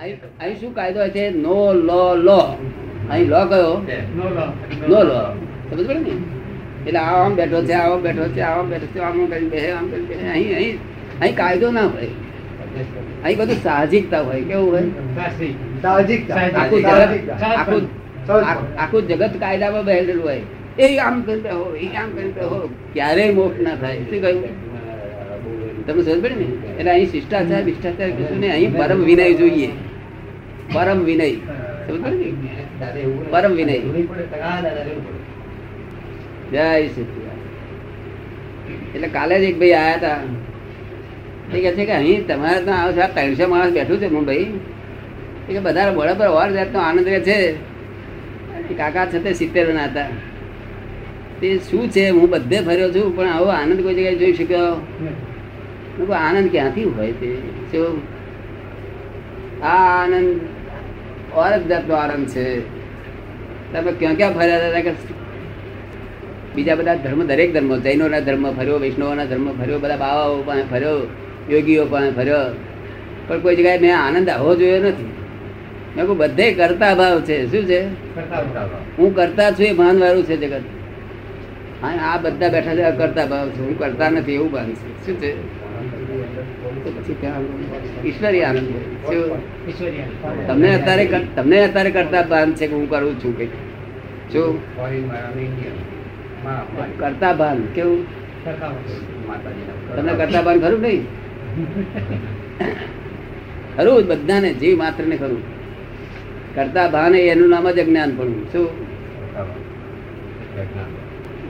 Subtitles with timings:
[0.00, 1.24] અહીં શું કાયદો છે?
[1.30, 1.58] નો
[1.88, 2.40] લો લો.
[3.10, 3.74] અહીં લો કયો?
[4.88, 5.20] નો લો.
[5.70, 6.14] સમજ પડે ને?
[6.86, 9.86] એટલે આ આમ બેઠો છે આમ બેઠો છે આમ બેઠો છે આમ કરીને બેસે આમ
[9.90, 10.76] કરી અહીં અહીં
[11.20, 12.10] અહીં કાયદો ના હોય.
[13.24, 14.42] અહીં બધું સાહજિકતા હોય.
[14.50, 14.84] કેવું હોય?
[15.82, 16.36] સાહજિકતા.
[17.62, 17.82] આખું
[18.28, 18.44] જગત
[18.78, 20.42] આખું જગત કાયદામાં બેઠેલું હોય.
[20.78, 22.58] એ આમ કરી બેહો એ આમ કરી બેહો.
[22.94, 23.98] ક્યારેય મોક્ષ ના થાય.
[24.10, 24.42] શું કહ્યું?
[25.86, 26.46] તમે સમજ પડે ને?
[26.78, 29.70] એટલે અહીં શિષ્ટાચાર ભિષ્ટાચાર કશું નહીં, અહીં પરમ વિનય જોઈએ.
[30.74, 31.28] પરમ વિનય.
[31.86, 33.14] સમજ પડે ને?
[33.32, 33.76] પરમ વિનય.
[36.52, 37.22] જય શ્રી
[38.94, 40.18] એટલે કાલે જ એક ભાઈ આયા હતા.
[41.54, 44.46] એ કહે છે કે અહીં તમારે તો આવો છો ત્રણસો માણસ બેઠું છે મુંબઈ
[45.48, 47.38] એ કે બધા બરાબર વાર જાતનો આનંદ રહે છે.
[48.78, 50.08] કાકા છે તે સિત્તેર ના હતા.
[51.40, 52.04] તે શું છે?
[52.08, 54.74] હું બધે ફર્યો છું, પણ આવો આનંદ કોઈ જગ્યાએ જોઈ શક્યો?
[56.02, 57.36] આનંદ ક્યાંથી હોય તે
[57.72, 58.02] શું
[59.64, 60.40] આ આનંદ
[61.34, 62.60] ઓર જાતનો આનંદ છે.
[63.72, 64.80] તમે ક્યાં ક્યાં ફર્યા હતા?
[64.80, 64.92] કે
[66.54, 71.06] બીજા બધા ધર્મ દરેક ધર્મ જૈનોના ધર્મ ફર્યો વૈષ્ણવોના ધર્મ ફર્યો બધા બાવાઓ પાસે ફર્યો
[71.50, 72.56] યોગીઓ પાસે ફર્યો.
[73.28, 75.12] પણ કોઈ જગ્યાએ મેં આનંદ આવો જોયો નથી.
[75.96, 77.50] મેં કહું બધે કરતા ભાવ છે.
[77.50, 77.84] શું છે?
[78.98, 80.60] હું કરતા છું એ ભાન વાળું છે જગત.
[81.82, 83.60] હા આ બધા બેઠા છે કરતા ભાવ છે.
[83.60, 85.06] હું કરતા નથી એવું ભાન છે.
[85.06, 85.63] શું છે?
[86.96, 87.44] પછી ત્યાં
[88.04, 88.68] ઈશ્વરી આનંદ
[90.48, 91.04] તમને અત્યારે
[91.36, 93.48] તમને અત્યારે કરતા ભાન છે કે હું કરું છું કઈ
[94.32, 94.54] શું
[96.98, 98.00] કરતા ભાન કેવું
[99.90, 101.02] તમને કરતા ભાન ખરું નહીં?
[103.76, 105.42] ખરું જ બધાને જીવ માત્ર ને ખરું.
[106.54, 108.32] કરતા ભાન એનું નામ જ અજ્ઞાન પણ.
[108.52, 108.66] શું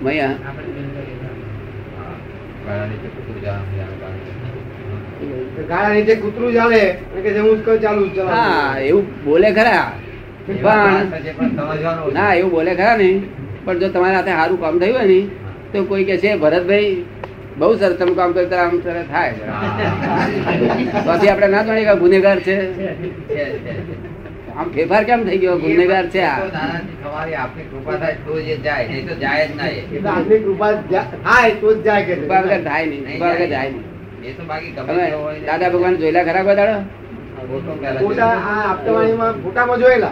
[0.02, 0.36] મૈયા.
[5.68, 6.82] ગાળા નીચે કૂતરું ચાલે
[7.24, 9.86] કે હું જ ચાલુ હા એવું બોલે ખરા.
[10.46, 13.10] પણ ના એવું બોલે ખરા ને.
[13.64, 15.20] પણ જો તમારા હાથે સારું કામ થયું હોય ને
[15.72, 16.92] તો કોઈ કે છે ભરતભાઈ
[17.58, 19.34] બહુ સરસ તમે કામ કરતા આમ સરસ થાય.
[21.06, 22.56] પછી આપણે ના જાણીએ કે ગુનેગાર છે.
[24.58, 25.56] આમ ફેરફાર કેમ થઈ ગયો?
[25.58, 26.36] ગુનેગાર છે આ.
[27.36, 29.80] આપની કૃપા થાય તો જે જાય નહીં તો જાય જ ના એ.
[30.44, 30.72] કૃપા
[31.24, 32.14] થાય તો જ જાય કે.
[32.20, 33.84] કૃપા વગર થાય નહીં કૃપા વગર જાય નહીં.
[35.46, 36.80] દાદા ભગવાન જોયેલા ખરા કોઈ દાડો
[37.46, 40.06] ફોટો પહેલા ફોટા આ આપતાવાણીમાં ફોટામાં જોયેલા.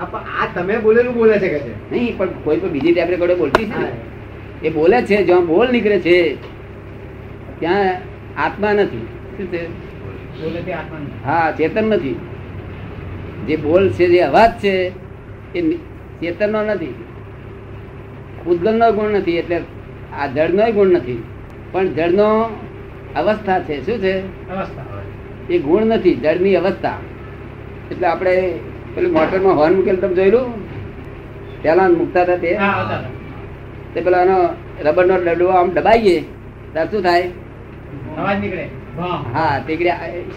[0.00, 1.92] આ પણ આ તમે બોલેલું બોલે છે કે છે?
[1.92, 4.66] નહીં પણ કોઈ પણ બીજી ટેપ રેકોર્ડર બોલતી છે ને.
[4.66, 4.70] એ.
[4.70, 6.36] બોલે છે જ્યાં બોલ નીકળે છે
[7.60, 7.90] ત્યાં
[8.36, 9.06] આત્મા નથી.
[9.36, 9.66] શું છે?
[11.24, 12.20] હા ચેતન નથી.
[13.46, 14.92] જે બોલ છે જે અવાજ છે
[15.54, 15.76] એ નિ-
[16.20, 16.94] ચેતનનો નથી.
[18.46, 19.60] ઉદ્ગલનો ગુણ નથી એટલે
[20.18, 21.22] આ જળનો ગુણ નથી.
[21.72, 22.44] પણ જળનો
[23.16, 23.86] અવસ્થા છે.
[23.86, 24.18] શું છે?
[25.48, 26.98] એ ગુણ નથી જળની અવસ્થા.
[27.90, 28.58] એટલે આપણે
[28.94, 30.68] પેલું મોટરમાં હોર્ન મૂકેલું તમે જોયેલું?
[31.62, 32.54] પેલા મૂકતા હતા તે.
[33.94, 34.48] તે પેલા એનો
[34.84, 36.20] રબરનો ડડો આમ દબાઈએ
[36.72, 37.28] ત્યારે શું થાય?
[39.34, 39.76] હા તે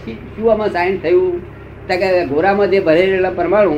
[0.04, 1.56] શી- આમાં સાયન્સ થયું?
[1.88, 3.74] કે ઘોડામાં જે ભરેલા પરમાણુ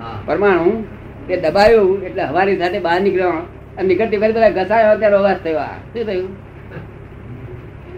[0.00, 0.22] હા.
[0.26, 0.84] પરમાણુ
[1.28, 3.32] તે દબાયું એટલે હવાની સાથે બહાર નીકળ્યો.
[3.82, 5.60] નીકળતી ફરી પેલા ઘસાયો ત્યારે અવાજ થયો.
[5.92, 6.30] શું થયું?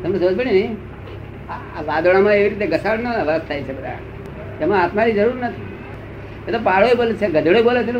[0.03, 0.64] તમને સમજ પડી ને?
[1.50, 3.98] આ વાદળામાં એવી રીતે ઘસાડનો અવાજ થાય છે બધા.
[4.60, 5.66] એમાં આત્માની જરૂર નથી.
[6.48, 7.92] એ તો પાડો બોલે છે ગધેડો બોલે છે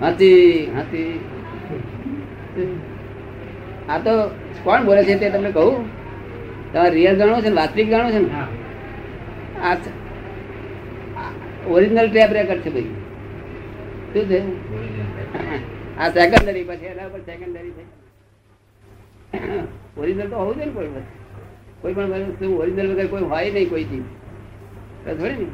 [0.00, 1.20] હાથી હાથી.
[3.88, 4.12] આ તો
[4.64, 5.74] કોણ બોલે છે તે તમને કહું?
[6.72, 8.28] તમારે રિયલ જાણો છે ને વાસ્તવિક જાણો છે ને?
[9.60, 9.76] આ
[11.68, 12.90] ઓરિજિનલ ટેપ રેકર્ડ છે ભાઈ.
[14.12, 14.40] શું છે?
[15.98, 17.88] આ સેકન્ડરી પછી એના પર સેકન્ડરી થઈ
[19.98, 21.14] ઓરિજિનલ તો હોવું જોઈએ ને કોઈ વસ્તુ.
[21.82, 24.04] કોઈ પણ વસ્તુ ઓરિજિનલ વગર કોઈ હોય નહીં કોઈ ચીજ.
[25.18, 25.46] થોડી ને.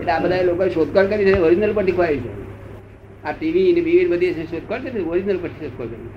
[0.00, 2.32] એટલે આ બધા લોકો શોધખોળ કરી છે ઓરિજિનલ પર ટીકવાય છે.
[3.24, 6.12] આ ટીવી ને બીવી બધી શોધખોળ કરી ઓરિજિનલ પર શોધખોળ કરી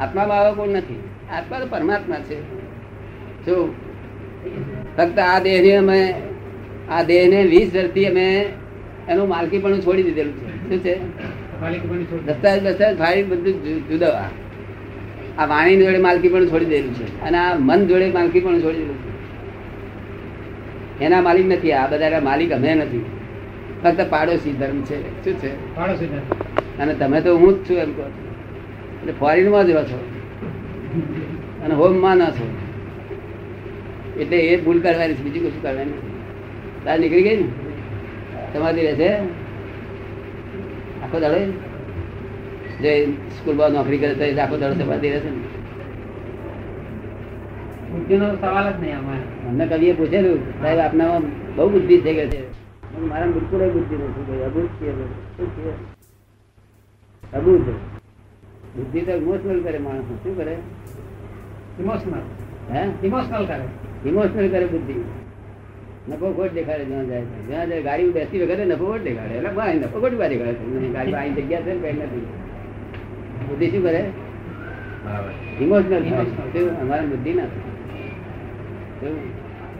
[0.00, 1.00] આત્મામાં આવા કોઈ નથી.
[1.32, 2.38] આત્મા તો પરમાત્મા છે.
[3.46, 3.74] જો
[4.96, 6.14] ફક્ત આ દેહને અમે,
[6.90, 8.26] આ દેહને વીસ વર્ષથી અમે
[9.08, 10.68] એનું માલકી પણ છોડી દીધેલું છે.
[10.68, 10.94] શું છે?
[12.26, 14.30] દસ્તાવેજ દસ્તાવેજ ફાઇલ બધું જુદા
[15.38, 15.46] આ.
[15.46, 17.22] વાણી જોડે માલકી પણ છોડી દેલું છે.
[17.22, 19.12] અને આ મન જોડે માલકી પણ છોડી દેલું છે.
[21.04, 23.04] એના માલિક નથી આ બધા માલિક અમે નથી.
[23.82, 25.24] ફક્ત પાડોશી ધર્મ છે.
[25.24, 25.76] શું છે?
[26.78, 30.00] અને તમે તો હું જ છું એમ કહો એટલે ફોરેનમાં જ રહો છો
[31.64, 32.46] અને હોમમાં ના છો.
[34.20, 35.92] એટલે એ ભૂલ કરવાની છે બીજું કશું કરવાની
[36.84, 37.48] તાર નીકળી ગઈ ને?
[38.54, 39.41] તમારી રહેશે?
[41.12, 41.38] આખો દાડો
[42.82, 45.36] જે સ્કૂલમાં નોકરી કરે તો આખો દાડો સમાધિ રહેશે ને?
[48.40, 48.98] સવાલ જ નહીં
[49.48, 51.20] અમને કવિએ પૂછેલું સાહેબ આપનામાં
[51.56, 52.42] બહુ બુદ્ધિ થઈ ગઈ છે.
[53.00, 55.72] મારા બિલકુલ બુદ્ધિ નથી ભાઈ અબુધ છે ભાઈ.
[57.46, 57.66] શું
[58.76, 60.56] બુદ્ધિ તો ઇમોશનલ કરે માણસ શું કરે?
[61.80, 63.06] ઇમોશનલ હે?
[63.06, 64.08] ઇમોશનલ કરે.
[64.08, 64.94] ઇમોશનલ કરે બુદ્ધિ.
[66.08, 67.38] નફો ખોટ દેખાડે જ્યાં જાય છે.
[67.48, 69.34] જ્યાં જાય ગાડી બેસી વખતે નફો ખોટ દેખાડે.
[69.38, 70.52] એટલે ભાઈ નફો ખોટ બાર દેખાડે
[70.96, 72.26] ગાડી અહીં જગ્યા છે ને પેટ નથી
[73.48, 74.02] બુદ્ધિ શું કરે?
[75.62, 76.02] ઇમોશનલ.
[76.82, 77.50] અમારા બુદ્ધિ ના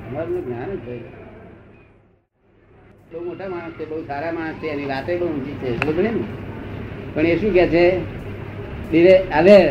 [0.08, 1.04] અમારું જ્ઞાન જ થયું
[3.12, 5.68] બહુ મોટા માણસ છે બહુ સારા માણસ છે એની વાતે બહુ ઊંચી છે.
[5.80, 6.10] સમજ ને?
[7.14, 7.84] પણ એ શું કે છે?
[9.38, 9.68] અવેર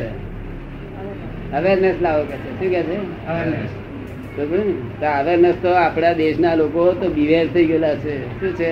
[1.58, 2.50] અવેરનેસ લાવો કે છે.
[2.60, 2.98] શું કે છે?
[3.30, 3.72] Awareness.
[4.38, 5.02] સમજ?
[5.02, 8.40] તો અવેરનેસ તો આપણા દેશના લોકો તો બિવેર થઈ ગયેલા છે.
[8.40, 8.72] શું છે?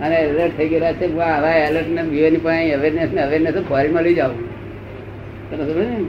[0.00, 4.14] અને એલર્ટ થઈ ગયેલા છે આવા એલર્ટ ને બિવેરની પાસે અવેરનેસ ને અવેરનેસ ફોરેનમાં લઈ
[4.14, 4.30] જાવ.
[5.50, 6.04] તને ને?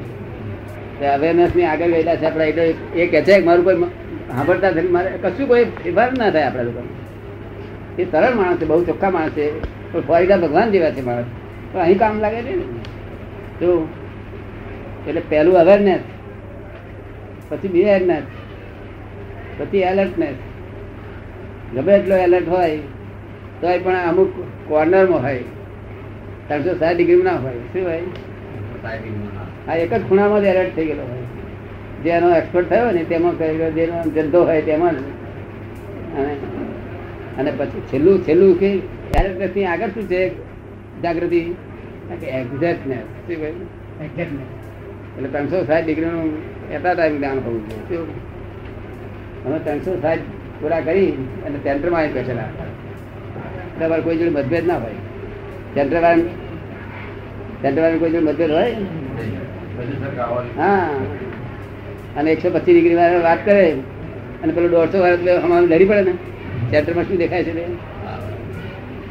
[0.99, 2.43] તે અવેરનેસની આગળ ગયેલા છે આપણા.
[2.43, 2.63] એટલે
[2.95, 3.75] એ કહે છે મારું કોઈ
[4.31, 4.87] સાંભળતા નથી.
[4.87, 6.83] મારે કશું કોઈ ફેરફાર ના થાય આપણા લોકો
[7.99, 9.59] એ સરળ માણસ છે, બહુ ચોખ્ખા માણસ છે.
[9.93, 11.25] પણ ફોરીડા ભગવાન જેવા છે માણસ.
[11.71, 12.63] પણ અહીં કામ લાગે છે ને?
[13.59, 13.87] શું?
[15.07, 15.99] એટલે પહેલું અવેરનેસ
[17.51, 18.23] પછી બિહેરનેસ
[19.57, 20.35] પછી એલર્ટનેસ
[21.75, 22.77] ગમે એટલો એલર્ટ હોય,
[23.61, 24.33] તોય પણ અમુક
[24.67, 25.43] કોર્નરમાં હોય.
[26.47, 27.53] ત્રણસો સાત ડિગ્રી ના હોય.
[27.53, 28.01] શું હોય?
[29.67, 31.17] આ એક જ ખૂણામાં જ એલર્ટ થઈ ગયેલો હોય.
[32.03, 36.33] જે એનો એક્સપર્ટ થયો ને, તેમાં કહેલો, જેનો ધંધો હોય તેમાં અને
[37.37, 38.69] અને પછી છેલ્લું છેલ્લું કે
[39.19, 40.29] એલર્ટનેસની આગળ શું છે?
[41.01, 41.55] જાગૃતિ.
[42.11, 42.99] એક્ઝેક્ટનેસ.
[42.99, 43.81] શું કહ્યું?
[44.01, 44.60] Exactness.
[45.15, 46.29] એટલે ત્રણસો સાઠ ડિગ્રીનું
[46.75, 48.03] એટલા ટાઈમ જ્ઞાન હોવું જોઈએ?
[49.45, 50.25] અમે ત્રણસો સાઠ
[50.59, 51.09] પૂરા કરી
[51.45, 52.49] અને સેન્ટરમાં આવી બેઠેલા
[53.79, 54.99] તમારે કોઈ જોડે મતભેદ ના હોય.
[55.75, 56.25] સેન્ટર વાળા
[57.61, 58.73] સેન્ટર વાળા કોઈ જોડે મતભેદ હોય?
[60.57, 60.89] હા.
[62.17, 63.65] અને એકસો પચીસ ડિગ્રી વાળા વાત કરે.
[64.43, 66.13] અને પેલો દોઢસો વાળા અમારે લડી પડે ને.
[66.71, 67.53] સેન્ટરમાં શું દેખાય છે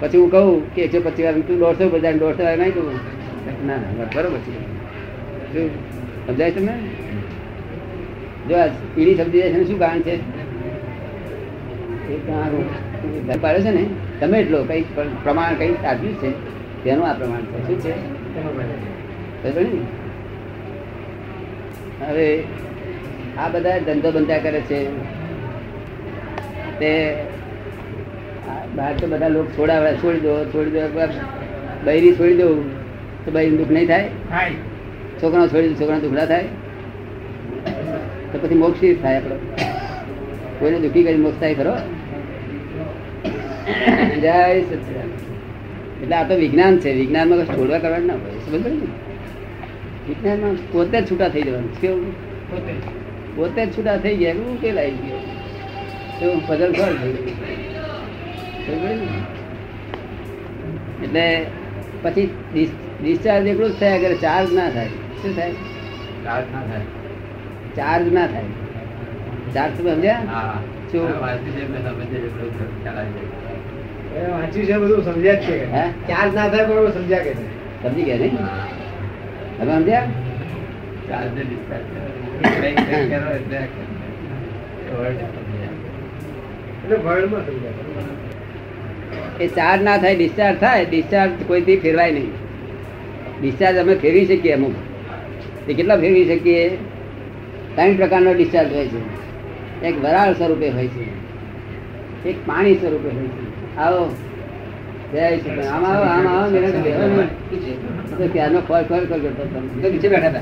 [0.01, 2.87] પછી હું કહું કે એકસો પચીસ વાર તું દોઢસો બધા દોઢસો વાળા નહીં કહું
[3.67, 4.80] ના ના બરોબર છે.
[6.27, 6.75] સમજાય તમને?
[8.49, 8.57] જો
[8.95, 10.17] પીડી સમજી જાય છે શું કારણ છે?
[13.43, 13.85] પાડે છે ને,
[14.21, 14.83] તમે એટલો કઈ
[15.23, 16.31] પ્રમાણ કઈ સાધ્યું છે,
[16.85, 17.59] તેનું આ પ્રમાણ છે.
[17.67, 17.95] શું છે?
[22.01, 22.29] હવે
[23.39, 24.79] આ બધા ધંધો બંધા કરે છે.
[26.81, 26.91] તે
[28.77, 30.81] બહાર તો બધા લોકો છોડાવે છોડી દો છોડી દો
[31.85, 32.49] બૈરી છોડી દો,
[33.25, 34.09] તો બૈરી દુઃખ નહીં થાય.
[35.23, 36.45] છોકરા છોડી છોકરા દુખડા થાય
[38.33, 39.37] તો પછી મોક્ષ થાય આપણો.
[40.59, 41.75] કોઈને દુઃખી કરી મોક્ષ થાય ખરો?
[44.23, 45.09] જય સચિદાન
[46.03, 46.91] એટલે આ તો વિજ્ઞાન છે.
[46.95, 48.39] વિજ્ઞાનમાં કશું છોડવા કરવાનું ના હોય.
[48.47, 48.87] સમજ ને?
[50.09, 51.81] વિજ્ઞાનમાં પોતે જ છૂટા થઈ જવાનું.
[51.81, 52.11] કેવું?
[53.37, 53.77] પોતે જ.
[53.77, 54.35] છૂટા થઈ ગયા.
[54.61, 55.21] કે લાવી ગયો?
[56.23, 59.01] એવું પઝલ ફળ થઈ ગયું?
[61.03, 61.27] એટલે
[62.03, 62.27] પછી
[63.03, 65.00] ડિસ્ચાર્જ એટલું જ થયા કરે ચાર્જ ના થાય.
[65.23, 65.55] શું થાય?
[67.77, 68.51] ચાર્જ ના થાય.
[69.55, 70.23] ચાર્જ તમે સમજ્યા?
[70.93, 71.05] શું?
[74.17, 75.57] એ વાંચ્યું છે બધું સમજ્યા જ છે.
[75.75, 75.85] હે?
[76.09, 77.45] ચાર્જ ના થાય બરોબર સમજ્યા કે છે
[77.83, 78.37] સમજી ગયા નહીં?
[79.59, 80.07] તમે સમજ્યા?
[86.85, 87.89] એટલે વર્લ્ડમાં સમજ્યા.
[89.41, 92.33] એ ચાર્જ ના થાય ડિસ્ચાર્જ થાય ડિસ્ચાર્જ કોઈથી ફેરવાય નહીં.
[93.41, 94.75] ડિસ્ચાર્જ અમે ફેરવી શકીએ અમુક.
[95.69, 96.79] એ કેટલા ફેરવી શકીએ?
[97.75, 99.21] ત્રણ પ્રકારનો ડિસ્ચાર્જ હોય છે.
[99.87, 102.29] એક વરાળ સ્વરૂપે હોય છે.
[102.29, 103.77] એક પાણી સ્વરૂપે હોય છે.
[103.77, 104.17] આવો.
[105.73, 106.79] આમ આવો આમ આવો મેરે તો
[108.19, 109.91] તો ક્યારનો ખોર ખોર કરતો હતો.
[109.91, 110.41] નીચે બેઠા હતા.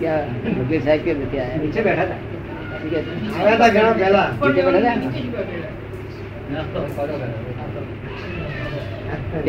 [0.00, 0.60] ક્યાં?
[0.60, 1.82] વકીલ સાહેબ કેમ નથી આવ્યા?
[1.82, 2.14] બેઠા હતા.
[2.14, 3.38] શું કહે છે?
[3.38, 4.30] આવ્યા હતા ઘણા પહેલા.
[4.46, 4.94] નીચે બેઠા હતા?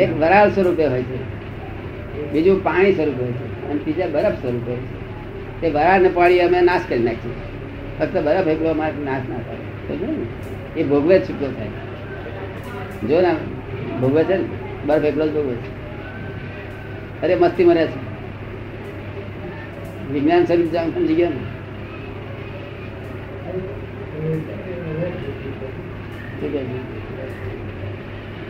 [0.02, 1.34] એક વરાળ સ્વરૂપે હોય છે.
[2.32, 3.70] બીજું પાણી સ્વરૂપે હોય છે.
[3.70, 5.03] અને ત્રીજા બરફ સ્વરૂપે હોય છે.
[5.62, 7.54] તે વરાળ ને પાણી અમે નાશ કરી નાખીએ
[8.00, 9.98] ફક્ત બરફ એકલો અમારે નાશ ના થાય?
[10.78, 11.68] એ ભોગવે છૂટો થાય.
[13.08, 13.36] જો ને,
[14.02, 14.44] ભોગવે છે ને
[14.86, 15.84] બરફ એકલો જ ભોગવે છે.
[17.22, 18.14] અરે મસ્તી મરે છે.
[20.14, 21.64] વિજ્ઞાન સ્વરૂપ જાણ સમજી ગયો ને?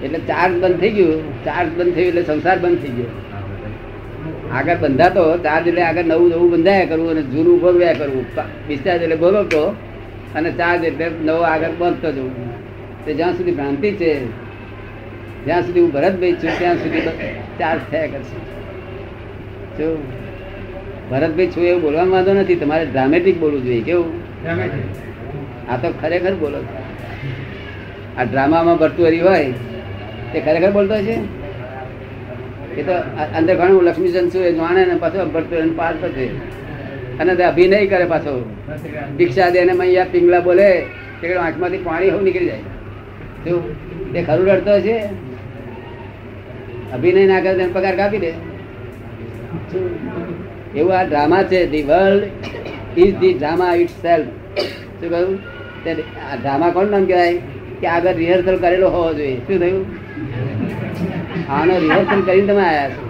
[0.06, 1.46] એટલે ચાર્જ બંધ થઈ ગયું.
[1.46, 3.33] ચાર્જ બંધ થયું એટલે સંસાર બંધ થઈ ગયો.
[4.58, 8.26] આગળ બંધાતો ચાર્જ એટલે આગળ નવું નવું બંધાયા કરવું અને જૂનું ભોગવ્યા કરવું.
[8.68, 9.64] ડિસ્ચાર્જ એટલે ભોગવતો
[10.36, 12.34] અને ચાર્જ એટલે નવો આગળ બંધતો જવું.
[13.06, 14.12] તે જ્યાં સુધી ભ્રાંતિ છે
[15.46, 17.04] જ્યાં સુધી હું ભરતભાઈ છું ત્યાં સુધી
[17.60, 18.38] ચાર્જ થયા કરશે.
[19.78, 19.88] જો
[21.10, 24.12] ભરતભાઈ છું એવું બોલવામાં વાંધો નથી તમારે ડ્રામેટિક બોલવું જોઈએ કેવું?
[25.72, 26.60] આ તો ખરેખર બોલો.
[28.18, 29.50] આ ડ્રામામાં ભરતુરી હોય
[30.32, 31.16] તે ખરેખર બોલતો છે
[32.80, 32.94] એ તો
[33.38, 36.32] અંદર ઘણું લક્ષ્મીચંદ છું, એ જાણે ને પાછો ભરતુરી પાર પછી
[37.20, 38.34] અને અભિનય કરે પાછો.
[39.18, 40.70] દીક્ષા દે ને મૈયા પિંગલા બોલે,
[41.20, 42.66] કે આંખમાંથી પાણી હોવું નીકળી જાય.
[43.44, 43.62] શું
[44.14, 44.96] તે ખરું રડતો છે
[46.96, 48.32] અભિનય ના કરે તેને પગાર કાપી દે?
[50.80, 52.24] એવું આ ડ્રામા છે the world
[53.02, 54.30] is the drama itself
[55.00, 55.36] શું કહ્યું?
[56.30, 57.38] આ ડ્રામા કોણ નામ કહેવાય?
[57.82, 59.38] કે આગળ રિહર્સલ કરેલો હોવો જોઈએ.
[59.48, 59.84] શું થયું?
[61.50, 63.02] આનો રિહર્સલ કરીને તમે આવ્યા છો.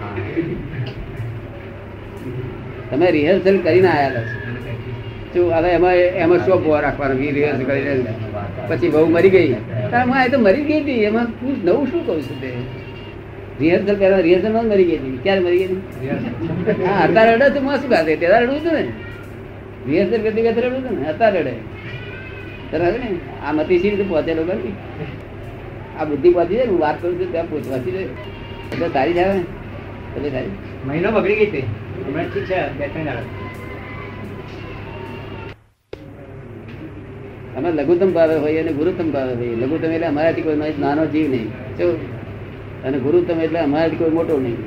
[2.92, 4.24] તમે રિહર્સલ કરીને આવ્યા
[5.34, 5.44] છો.
[5.58, 7.16] હવે એમાં એમાં શું ભો રાખવાનો?
[7.38, 8.14] રિહર્સલ કરીને
[8.70, 9.56] પછી બહુ મરી ગઈ.
[9.92, 11.04] તારે હું તો મરી ગઈ હતી.
[11.10, 12.50] એમાં તું નવું શું કહું છું તે?
[13.62, 15.20] રિહર્સલ કરવા રિહર્સલમાં મરી ગઈ હતી.
[15.24, 16.86] ક્યારે મરી ગઈ હતી?
[16.86, 18.84] હા અત્યારે રડે તો માં શું ખાતે ત્યારે રડવું હતું ને?
[19.88, 21.06] રિહર્સલ કરતી વખતે રડવું હતું ને?
[21.14, 21.54] અત્યારે રડે
[22.72, 23.10] તરફ ને?
[23.46, 24.74] આ મતી સી રીતે પહોંચેલો કરી
[26.00, 29.22] આ બુદ્ધિ પહોંચી જાય હું વાત કરું છું ત્યાં પહોંચ- પહોંચી જાય એટલે તારી ને
[29.22, 30.50] એટલે તારી.
[30.88, 33.20] મહિનો બગડી ગઈ હતી હમણાં ઠીક છે બે ત્રણ દાડા.
[37.58, 39.56] અમે લઘુત્તમ ભાવે હોઈએ અને ગુરુત્તમ ભાવે હોઈએ.
[39.56, 41.48] લઘુત્તમ એટલે અમારાથી કોઈ નાનો જીવ નહીં.
[41.50, 41.92] જો.
[42.84, 44.58] અને ગુરુત્તમ એટલે અમારાથી કોઈ મોટો નહીં?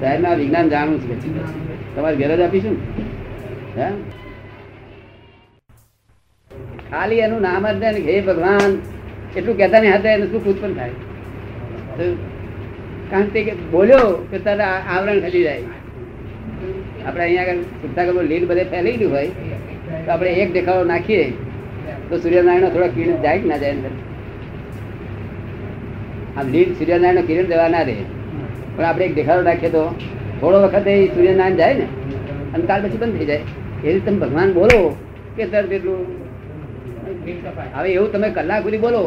[0.00, 1.96] સાહેબ વિજ્ઞાન જાણવું છે.
[1.96, 2.76] તમારે ઘેર જ આપીશું?
[3.78, 3.90] હે?
[6.90, 8.72] ખાલી એનું નામ જ ને હે ભગવાન,
[9.36, 10.94] એટલું કહેતા નહીં હતા એનું સુખ ઉત્પન્ન થાય?
[13.10, 15.68] કારણ કે બોલ્યો કે તારે આવરણ ખસી જાય.
[17.06, 19.30] આપણે અહીંયા આગળ સુરતા લીલ બધે ફેલાયેલું હોય,
[20.04, 21.24] તો આપણે એક દેખાડો નાખીએ,
[22.08, 23.92] તો સૂર્યનારાયણ થોડા કિરણ જાય કે ના જાય અંદર?
[26.38, 27.96] આમ લીલ સૂર્યનારાયણ કિરણ દેવા ના રહે
[28.74, 29.82] પણ આપણે એક દેખાડો નાખીએ તો
[30.40, 31.86] થોડો વખત એ સૂર્યનારાયણ જાય ને,
[32.54, 33.44] અને ત્યાર પછી બંધ થઈ જાય.
[33.84, 34.78] એ રીતે તમે ભગવાન બોલો
[35.36, 36.00] કે તરત એટલું
[37.76, 39.02] હવે એવું તમે કલાક સુધી બોલો.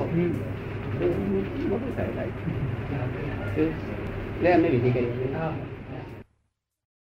[3.58, 5.69] એટલે અમે વિધિ કરીએ